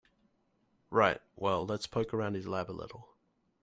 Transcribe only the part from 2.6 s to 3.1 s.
a little.